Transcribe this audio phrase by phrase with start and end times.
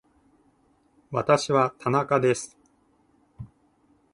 [1.11, 2.57] 私は田中です